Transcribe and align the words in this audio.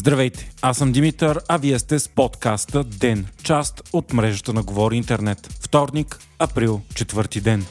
Здравейте, 0.00 0.50
аз 0.62 0.78
съм 0.78 0.92
Димитър, 0.92 1.40
а 1.48 1.56
вие 1.58 1.78
сте 1.78 1.98
с 1.98 2.08
подкаста 2.08 2.84
ДЕН, 2.84 3.26
част 3.42 3.82
от 3.92 4.12
мрежата 4.12 4.52
на 4.52 4.62
Говори 4.62 4.96
Интернет. 4.96 5.46
Вторник, 5.60 6.18
април, 6.38 6.80
четвърти 6.94 7.40
ден. 7.40 7.64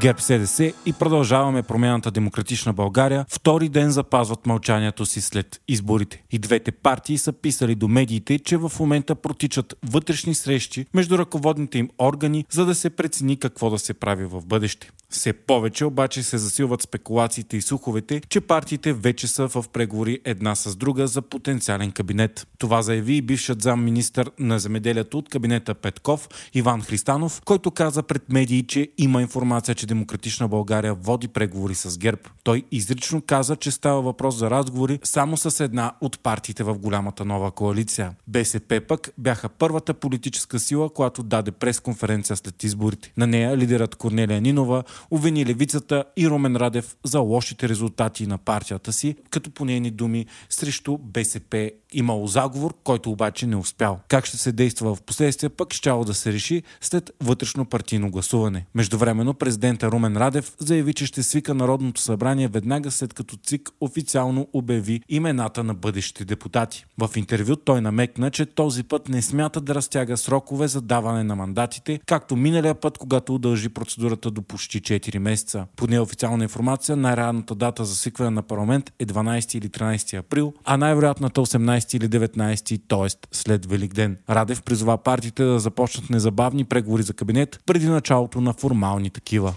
ГЕРБ 0.00 0.20
СДС 0.20 0.72
и 0.86 0.92
продължаваме 0.92 1.62
промяната 1.62 2.10
Демократична 2.10 2.72
България, 2.72 3.26
втори 3.28 3.68
ден 3.68 3.90
запазват 3.90 4.46
мълчанието 4.46 5.06
си 5.06 5.20
след 5.20 5.60
изборите. 5.68 6.22
И 6.30 6.38
двете 6.38 6.72
партии 6.72 7.18
са 7.18 7.32
писали 7.32 7.74
до 7.74 7.88
медиите, 7.88 8.38
че 8.38 8.56
в 8.56 8.72
момента 8.80 9.14
протичат 9.14 9.74
вътрешни 9.90 10.34
срещи 10.34 10.86
между 10.94 11.18
ръководните 11.18 11.78
им 11.78 11.88
органи, 11.98 12.44
за 12.50 12.64
да 12.64 12.74
се 12.74 12.90
прецени 12.90 13.36
какво 13.36 13.70
да 13.70 13.78
се 13.78 13.94
прави 13.94 14.24
в 14.24 14.42
бъдеще. 14.46 14.90
Все 15.12 15.32
повече 15.32 15.84
обаче 15.84 16.22
се 16.22 16.38
засилват 16.38 16.82
спекулациите 16.82 17.56
и 17.56 17.62
слуховете, 17.62 18.20
че 18.28 18.40
партиите 18.40 18.92
вече 18.92 19.26
са 19.26 19.48
в 19.48 19.64
преговори 19.72 20.18
една 20.24 20.54
с 20.54 20.76
друга 20.76 21.06
за 21.06 21.22
потенциален 21.22 21.92
кабинет. 21.92 22.46
Това 22.58 22.82
заяви 22.82 23.14
и 23.14 23.22
бившият 23.22 23.62
зам 23.62 23.84
министър 23.84 24.30
на 24.38 24.58
земеделието 24.58 25.18
от 25.18 25.28
кабинета 25.28 25.74
Петков 25.74 26.28
Иван 26.54 26.82
Христанов, 26.82 27.42
който 27.44 27.70
каза 27.70 28.02
пред 28.02 28.32
медии, 28.32 28.62
че 28.62 28.88
има 28.98 29.22
информация, 29.22 29.74
че 29.74 29.86
Демократична 29.86 30.48
България 30.48 30.94
води 30.94 31.28
преговори 31.28 31.74
с 31.74 31.98
ГЕРБ. 31.98 32.20
Той 32.44 32.64
изрично 32.70 33.22
каза, 33.26 33.56
че 33.56 33.70
става 33.70 34.02
въпрос 34.02 34.36
за 34.36 34.50
разговори 34.50 34.98
само 35.04 35.36
с 35.36 35.64
една 35.64 35.92
от 36.00 36.20
партиите 36.20 36.64
в 36.64 36.78
голямата 36.78 37.24
нова 37.24 37.50
коалиция. 37.50 38.12
БСП 38.26 38.80
пък 38.88 39.10
бяха 39.18 39.48
първата 39.48 39.94
политическа 39.94 40.58
сила, 40.58 40.90
която 40.90 41.22
даде 41.22 41.50
пресконференция 41.50 42.36
след 42.36 42.64
изборите. 42.64 43.12
На 43.16 43.26
нея 43.26 43.56
лидерът 43.56 43.94
Корнелия 43.94 44.40
Нинова 44.40 44.84
обвини 45.10 45.46
левицата 45.46 46.04
и 46.16 46.28
Румен 46.28 46.56
Радев 46.56 46.96
за 47.04 47.20
лошите 47.20 47.68
резултати 47.68 48.26
на 48.26 48.38
партията 48.38 48.92
си, 48.92 49.16
като 49.30 49.50
по 49.50 49.64
нейни 49.64 49.90
думи 49.90 50.26
срещу 50.50 50.98
БСП 50.98 51.70
имало 51.92 52.26
заговор, 52.26 52.74
който 52.84 53.10
обаче 53.10 53.46
не 53.46 53.56
успял. 53.56 54.00
Как 54.08 54.26
ще 54.26 54.36
се 54.36 54.52
действа 54.52 54.94
в 54.94 55.02
последствие 55.02 55.48
пък 55.48 55.72
щяло 55.72 56.04
да 56.04 56.14
се 56.14 56.32
реши 56.32 56.62
след 56.80 57.10
вътрешно 57.20 57.64
партийно 57.64 58.10
гласуване. 58.10 58.66
Междувременно 58.74 59.34
президента 59.34 59.90
Румен 59.90 60.16
Радев 60.16 60.56
заяви, 60.58 60.94
че 60.94 61.06
ще 61.06 61.22
свика 61.22 61.54
Народното 61.54 62.00
събрание 62.00 62.48
веднага 62.48 62.90
след 62.90 63.14
като 63.14 63.36
ЦИК 63.36 63.70
официално 63.80 64.48
обяви 64.52 65.00
имената 65.08 65.64
на 65.64 65.74
бъдещите 65.74 66.24
депутати. 66.24 66.84
В 66.98 67.10
интервю 67.16 67.56
той 67.56 67.80
намекна, 67.80 68.30
че 68.30 68.46
този 68.46 68.82
път 68.82 69.08
не 69.08 69.22
смята 69.22 69.60
да 69.60 69.74
разтяга 69.74 70.16
срокове 70.16 70.68
за 70.68 70.80
даване 70.80 71.24
на 71.24 71.36
мандатите, 71.36 72.00
както 72.06 72.36
миналия 72.36 72.74
път, 72.74 72.98
когато 72.98 73.34
удължи 73.34 73.68
процедурата 73.68 74.30
до 74.30 74.42
почти 74.42 74.80
4 74.88 75.18
месеца. 75.18 75.66
По 75.76 75.86
неофициална 75.86 76.44
информация, 76.44 76.96
най-ранната 76.96 77.54
дата 77.54 77.84
за 77.84 77.96
свикване 77.96 78.30
на 78.30 78.42
парламент 78.42 78.92
е 78.98 79.06
12 79.06 79.58
или 79.58 79.68
13 79.68 80.18
април, 80.18 80.54
а 80.64 80.76
най-вероятната 80.76 81.40
18 81.40 81.96
или 81.96 82.08
19, 82.08 82.80
т.е. 82.88 83.28
след 83.32 83.66
Велик 83.66 83.94
ден. 83.94 84.16
Радев 84.30 84.62
призова 84.62 84.98
партиите 84.98 85.44
да 85.44 85.58
започнат 85.58 86.10
незабавни 86.10 86.64
преговори 86.64 87.02
за 87.02 87.12
кабинет 87.12 87.60
преди 87.66 87.86
началото 87.86 88.40
на 88.40 88.52
формални 88.52 89.10
такива. 89.10 89.54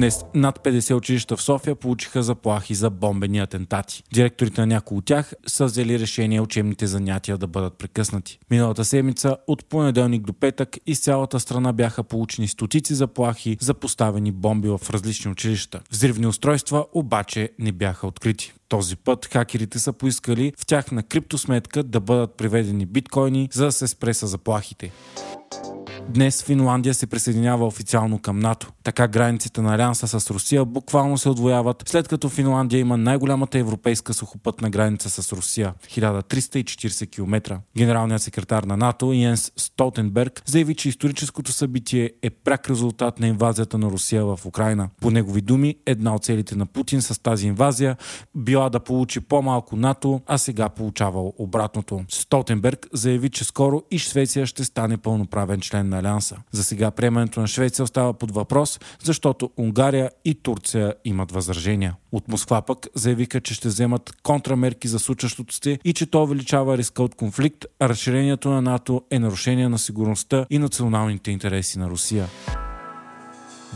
Днес 0.00 0.24
над 0.34 0.58
50 0.64 0.94
училища 0.94 1.36
в 1.36 1.42
София 1.42 1.74
получиха 1.74 2.22
заплахи 2.22 2.74
за 2.74 2.90
бомбени 2.90 3.38
атентати. 3.38 4.02
Директорите 4.14 4.60
на 4.60 4.66
някои 4.66 4.98
от 4.98 5.04
тях 5.04 5.32
са 5.46 5.64
взели 5.64 5.98
решение 5.98 6.40
учебните 6.40 6.86
занятия 6.86 7.38
да 7.38 7.46
бъдат 7.46 7.78
прекъснати. 7.78 8.38
Миналата 8.50 8.84
седмица 8.84 9.36
от 9.46 9.64
понеделник 9.64 10.22
до 10.22 10.32
петък 10.32 10.76
из 10.86 11.00
цялата 11.00 11.40
страна 11.40 11.72
бяха 11.72 12.02
получени 12.02 12.48
стотици 12.48 12.94
заплахи 12.94 13.56
за 13.60 13.74
поставени 13.74 14.32
бомби 14.32 14.68
в 14.68 14.80
различни 14.90 15.30
училища. 15.30 15.80
Взривни 15.90 16.26
устройства 16.26 16.86
обаче 16.92 17.50
не 17.58 17.72
бяха 17.72 18.06
открити. 18.06 18.52
Този 18.68 18.96
път 18.96 19.26
хакерите 19.26 19.78
са 19.78 19.92
поискали 19.92 20.52
в 20.58 20.66
тях 20.66 20.92
на 20.92 21.02
криптосметка 21.02 21.82
да 21.82 22.00
бъдат 22.00 22.34
приведени 22.34 22.86
биткоини, 22.86 23.48
за 23.52 23.64
да 23.64 23.72
се 23.72 23.88
спре 23.88 24.14
с 24.14 24.26
заплахите. 24.26 24.92
Днес 26.10 26.42
Финландия 26.42 26.94
се 26.94 27.06
присъединява 27.06 27.66
официално 27.66 28.18
към 28.18 28.38
НАТО. 28.38 28.72
Така 28.82 29.08
границите 29.08 29.60
на 29.60 29.74
Алианса 29.74 30.20
с 30.20 30.30
Русия 30.30 30.64
буквално 30.64 31.18
се 31.18 31.28
отвояват, 31.28 31.82
след 31.86 32.08
като 32.08 32.28
Финландия 32.28 32.80
има 32.80 32.96
най-голямата 32.96 33.58
европейска 33.58 34.14
сухопътна 34.14 34.70
граница 34.70 35.10
с 35.10 35.32
Русия 35.32 35.74
1340 35.86 37.10
км. 37.10 37.60
Генералният 37.76 38.22
секретар 38.22 38.62
на 38.62 38.76
НАТО 38.76 39.12
Йенс 39.12 39.52
Столтенберг 39.56 40.42
заяви, 40.46 40.74
че 40.74 40.88
историческото 40.88 41.52
събитие 41.52 42.10
е 42.22 42.30
пряк 42.30 42.70
резултат 42.70 43.20
на 43.20 43.26
инвазията 43.26 43.78
на 43.78 43.86
Русия 43.86 44.24
в 44.24 44.40
Украина. 44.46 44.88
По 45.00 45.10
негови 45.10 45.40
думи, 45.40 45.74
една 45.86 46.14
от 46.14 46.24
целите 46.24 46.56
на 46.56 46.66
Путин 46.66 47.02
с 47.02 47.22
тази 47.22 47.46
инвазия 47.46 47.96
била 48.34 48.68
да 48.68 48.80
получи 48.80 49.20
по-малко 49.20 49.76
НАТО, 49.76 50.20
а 50.26 50.38
сега 50.38 50.68
получавал 50.68 51.34
обратното. 51.38 52.04
Столтенберг 52.08 52.86
заяви, 52.92 53.30
че 53.30 53.44
скоро 53.44 53.82
и 53.90 53.98
Швеция 53.98 54.46
ще 54.46 54.64
стане 54.64 54.96
пълноправен 54.96 55.60
член 55.60 55.88
на 55.88 55.99
Алианса. 56.00 56.36
За 56.52 56.64
сега 56.64 56.90
приемането 56.90 57.40
на 57.40 57.46
Швеция 57.46 57.82
остава 57.82 58.12
под 58.12 58.30
въпрос, 58.30 58.80
защото 59.02 59.50
Унгария 59.56 60.10
и 60.24 60.34
Турция 60.34 60.94
имат 61.04 61.32
възражения. 61.32 61.96
От 62.12 62.28
Москва 62.28 62.62
пък 62.62 62.86
заявиха, 62.94 63.40
че 63.40 63.54
ще 63.54 63.68
вземат 63.68 64.12
контрамерки 64.22 64.88
за 64.88 64.98
случващото 64.98 65.54
се 65.54 65.78
и 65.84 65.92
че 65.92 66.06
то 66.06 66.22
увеличава 66.22 66.78
риска 66.78 67.02
от 67.02 67.14
конфликт, 67.14 67.64
а 67.80 67.88
разширението 67.88 68.50
на 68.50 68.62
НАТО 68.62 69.02
е 69.10 69.18
нарушение 69.18 69.68
на 69.68 69.78
сигурността 69.78 70.46
и 70.50 70.58
националните 70.58 71.30
интереси 71.30 71.78
на 71.78 71.90
Русия. 71.90 72.26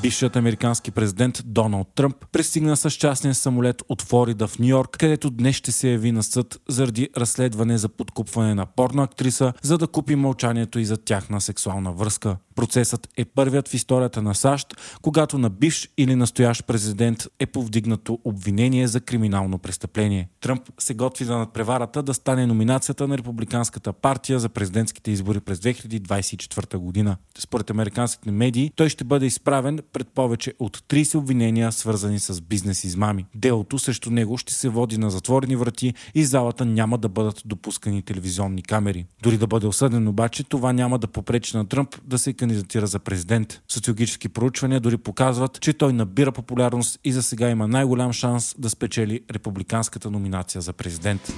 Бившият 0.00 0.36
американски 0.36 0.90
президент 0.90 1.42
Доналд 1.44 1.88
Тръмп 1.94 2.16
пристигна 2.32 2.76
с 2.76 2.90
частния 2.90 3.34
самолет 3.34 3.82
от 3.88 4.02
Флорида 4.02 4.46
в 4.46 4.58
Нью 4.58 4.68
Йорк, 4.68 4.96
където 4.98 5.30
днес 5.30 5.56
ще 5.56 5.72
се 5.72 5.90
яви 5.90 6.12
на 6.12 6.22
съд 6.22 6.60
заради 6.68 7.08
разследване 7.16 7.78
за 7.78 7.88
подкупване 7.88 8.54
на 8.54 8.66
порно 8.66 9.02
актриса, 9.02 9.52
за 9.62 9.78
да 9.78 9.86
купи 9.86 10.16
мълчанието 10.16 10.78
и 10.78 10.84
за 10.84 10.96
тяхна 10.96 11.40
сексуална 11.40 11.92
връзка. 11.92 12.36
Процесът 12.54 13.08
е 13.16 13.24
първият 13.24 13.68
в 13.68 13.74
историята 13.74 14.22
на 14.22 14.34
САЩ, 14.34 14.74
когато 15.02 15.38
на 15.38 15.50
бивш 15.50 15.88
или 15.98 16.14
настоящ 16.14 16.66
президент 16.66 17.26
е 17.40 17.46
повдигнато 17.46 18.18
обвинение 18.24 18.88
за 18.88 19.00
криминално 19.00 19.58
престъпление. 19.58 20.28
Тръмп 20.40 20.62
се 20.78 20.94
готви 20.94 21.24
да 21.24 21.38
надпреварата 21.38 22.02
да 22.02 22.14
стане 22.14 22.46
номинацията 22.46 23.08
на 23.08 23.18
Републиканската 23.18 23.92
партия 23.92 24.38
за 24.38 24.48
президентските 24.48 25.10
избори 25.10 25.40
през 25.40 25.58
2024 25.58 26.76
година. 26.76 27.16
Според 27.38 27.70
американските 27.70 28.30
медии, 28.30 28.72
той 28.76 28.88
ще 28.88 29.04
бъде 29.04 29.26
изправен 29.26 29.78
пред 29.92 30.08
повече 30.08 30.54
от 30.58 30.78
30 30.78 31.18
обвинения, 31.18 31.72
свързани 31.72 32.18
с 32.18 32.40
бизнес 32.40 32.84
измами. 32.84 33.26
Делото 33.34 33.78
срещу 33.78 34.10
него 34.10 34.38
ще 34.38 34.54
се 34.54 34.68
води 34.68 34.98
на 34.98 35.10
затворени 35.10 35.56
врати 35.56 35.94
и 36.14 36.24
залата 36.24 36.64
няма 36.64 36.98
да 36.98 37.08
бъдат 37.08 37.42
допускани 37.44 38.02
телевизионни 38.02 38.62
камери. 38.62 39.06
Дори 39.22 39.38
да 39.38 39.46
бъде 39.46 39.66
осъден 39.66 40.08
обаче, 40.08 40.44
това 40.44 40.72
няма 40.72 40.98
да 40.98 41.06
попречи 41.06 41.56
на 41.56 41.68
Тръмп 41.68 41.96
да 42.04 42.18
се 42.18 42.32
кандидатира 42.32 42.86
за 42.86 42.98
президент. 42.98 43.62
Социологически 43.68 44.28
проучвания 44.28 44.80
дори 44.80 44.96
показват, 44.96 45.60
че 45.60 45.72
той 45.72 45.92
набира 45.92 46.32
популярност 46.32 46.98
и 47.04 47.12
за 47.12 47.22
сега 47.22 47.50
има 47.50 47.68
най-голям 47.68 48.12
шанс 48.12 48.54
да 48.58 48.70
спечели 48.70 49.20
републиканската 49.30 50.10
номинация 50.10 50.60
за 50.60 50.72
президент. 50.72 51.32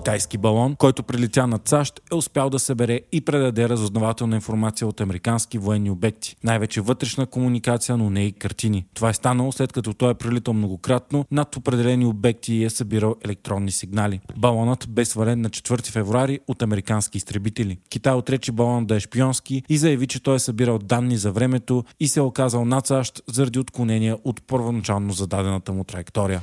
Китайски 0.00 0.38
балон, 0.38 0.76
който 0.76 1.02
прилетя 1.02 1.46
над 1.46 1.68
САЩ, 1.68 2.00
е 2.12 2.14
успял 2.14 2.50
да 2.50 2.58
събере 2.58 3.00
и 3.12 3.20
предаде 3.20 3.68
разузнавателна 3.68 4.36
информация 4.36 4.88
от 4.88 5.00
американски 5.00 5.58
военни 5.58 5.90
обекти. 5.90 6.36
Най-вече 6.44 6.80
вътрешна 6.80 7.26
комуникация, 7.26 7.96
но 7.96 8.10
не 8.10 8.26
и 8.26 8.32
картини. 8.32 8.86
Това 8.94 9.08
е 9.08 9.14
станало 9.14 9.52
след 9.52 9.72
като 9.72 9.94
той 9.94 10.10
е 10.10 10.14
прилитал 10.14 10.54
многократно 10.54 11.24
над 11.30 11.56
определени 11.56 12.06
обекти 12.06 12.54
и 12.54 12.64
е 12.64 12.70
събирал 12.70 13.16
електронни 13.24 13.70
сигнали. 13.70 14.20
Балонът 14.38 14.86
бе 14.88 15.04
свален 15.04 15.40
на 15.40 15.50
4 15.50 15.90
февруари 15.90 16.40
от 16.48 16.62
американски 16.62 17.18
изтребители. 17.18 17.78
Китай 17.90 18.14
отречи 18.14 18.52
балон 18.52 18.86
да 18.86 18.96
е 18.96 19.00
шпионски 19.00 19.62
и 19.68 19.78
заяви, 19.78 20.06
че 20.06 20.22
той 20.22 20.36
е 20.36 20.38
събирал 20.38 20.78
данни 20.78 21.16
за 21.16 21.32
времето 21.32 21.84
и 22.00 22.08
се 22.08 22.20
е 22.20 22.22
оказал 22.22 22.64
над 22.64 22.86
САЩ 22.86 23.22
заради 23.28 23.58
отклонения 23.58 24.16
от 24.24 24.42
първоначално 24.46 25.12
зададената 25.12 25.72
му 25.72 25.84
траектория. 25.84 26.42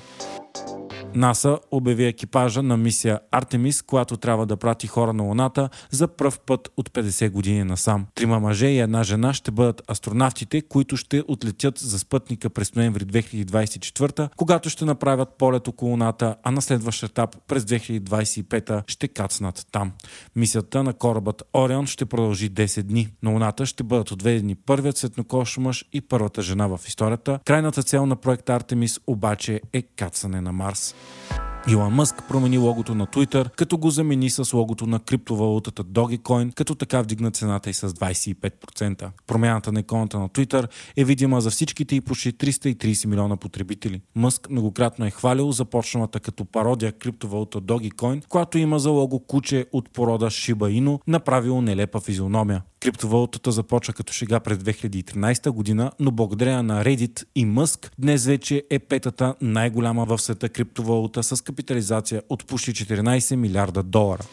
НАСА 1.17 1.59
обяви 1.71 2.05
екипажа 2.05 2.61
на 2.61 2.77
мисия 2.77 3.19
Артемис, 3.31 3.81
която 3.81 4.17
трябва 4.17 4.45
да 4.45 4.57
прати 4.57 4.87
хора 4.87 5.13
на 5.13 5.23
Луната 5.23 5.69
за 5.91 6.07
пръв 6.07 6.39
път 6.39 6.69
от 6.77 6.89
50 6.89 7.29
години 7.29 7.63
насам. 7.63 8.05
Трима 8.15 8.39
мъже 8.39 8.67
и 8.67 8.79
една 8.79 9.03
жена 9.03 9.33
ще 9.33 9.51
бъдат 9.51 9.81
астронавтите, 9.91 10.61
които 10.61 10.97
ще 10.97 11.23
отлетят 11.27 11.77
за 11.77 11.99
спътника 11.99 12.49
през 12.49 12.75
ноември 12.75 13.05
2024, 13.05 14.29
когато 14.35 14.69
ще 14.69 14.85
направят 14.85 15.29
полет 15.37 15.67
около 15.67 15.91
Луната, 15.91 16.35
а 16.43 16.51
на 16.51 16.61
следващ 16.61 17.03
етап 17.03 17.35
през 17.47 17.63
2025 17.63 18.83
ще 18.87 19.07
кацнат 19.07 19.67
там. 19.71 19.91
Мисията 20.35 20.83
на 20.83 20.93
корабът 20.93 21.43
Орион 21.55 21.87
ще 21.87 22.05
продължи 22.05 22.51
10 22.51 22.83
дни. 22.83 23.07
На 23.23 23.29
Луната 23.29 23.65
ще 23.65 23.83
бъдат 23.83 24.11
отведени 24.11 24.55
първият 24.55 24.97
светнокош 24.97 25.57
мъж 25.57 25.85
и 25.93 26.01
първата 26.01 26.41
жена 26.41 26.67
в 26.67 26.79
историята. 26.87 27.39
Крайната 27.45 27.83
цел 27.83 28.05
на 28.05 28.15
проекта 28.15 28.53
Артемис 28.53 28.99
обаче 29.07 29.61
е 29.73 29.81
кацане 29.81 30.41
на 30.41 30.51
Марс. 30.51 30.95
Thank 31.07 31.39
you 31.39 31.56
Илон 31.69 31.93
Мъск 31.93 32.23
промени 32.27 32.57
логото 32.57 32.95
на 32.95 33.07
Twitter, 33.07 33.49
като 33.55 33.77
го 33.77 33.89
замени 33.89 34.29
с 34.29 34.53
логото 34.53 34.85
на 34.85 34.99
криптовалутата 34.99 35.83
Dogecoin, 35.83 36.53
като 36.53 36.75
така 36.75 37.01
вдигна 37.01 37.31
цената 37.31 37.69
и 37.69 37.73
с 37.73 37.89
25%. 37.89 39.09
Промяната 39.27 39.71
на 39.71 39.79
иконата 39.79 40.19
на 40.19 40.29
Twitter 40.29 40.67
е 40.97 41.03
видима 41.03 41.41
за 41.41 41.49
всичките 41.49 41.95
и 41.95 42.01
почти 42.01 42.33
330 42.33 43.05
милиона 43.05 43.37
потребители. 43.37 44.01
Мъск 44.15 44.49
многократно 44.49 45.05
е 45.05 45.11
хвалил 45.11 45.51
започналата 45.51 46.19
като 46.19 46.45
пародия 46.45 46.91
криптовалута 46.91 47.61
Dogecoin, 47.61 48.27
която 48.27 48.57
има 48.57 48.79
за 48.79 48.89
лого 48.89 49.19
куче 49.19 49.65
от 49.71 49.89
порода 49.89 50.25
Shiba 50.25 50.81
Inu, 50.81 50.99
направило 51.07 51.61
нелепа 51.61 51.99
физиономия. 51.99 52.61
Криптовалутата 52.79 53.51
започва 53.51 53.93
като 53.93 54.13
шега 54.13 54.39
през 54.39 54.57
2013 54.57 55.49
година, 55.49 55.91
но 55.99 56.11
благодарение 56.11 56.61
на 56.61 56.83
Reddit 56.83 57.25
и 57.35 57.45
Мъск 57.45 57.91
днес 57.99 58.25
вече 58.25 58.63
е 58.69 58.79
петата 58.79 59.35
най-голяма 59.41 60.05
в 60.05 60.17
света 60.17 60.49
криптовалута 60.49 61.23
с 61.23 61.43
капитализация 61.57 62.21
от 62.29 62.47
почти 62.47 62.71
14 62.71 63.35
милиарда 63.35 63.83
долара. 63.83 64.23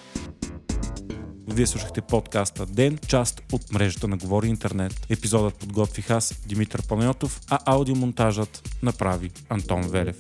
Вие 1.48 1.66
слушахте 1.66 2.00
подкаста 2.00 2.66
Ден, 2.66 2.98
част 3.08 3.42
от 3.52 3.72
мрежата 3.72 4.08
на 4.08 4.16
Говори 4.16 4.48
Интернет. 4.48 5.06
Епизодът 5.10 5.54
подготвих 5.54 6.10
аз, 6.10 6.34
Димитър 6.46 6.88
Панайотов, 6.88 7.40
а 7.50 7.58
аудиомонтажът 7.66 8.78
направи 8.82 9.30
Антон 9.48 9.82
Велев. 9.82 10.16